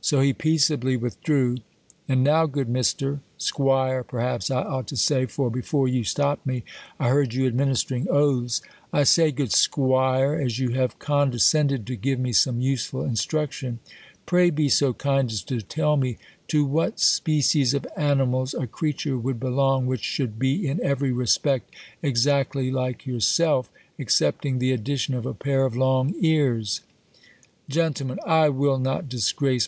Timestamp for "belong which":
19.40-20.04